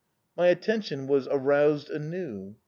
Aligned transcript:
My 0.35 0.47
attention 0.47 1.05
was 1.05 1.27
aroused 1.29 1.91
anew. 1.91 2.55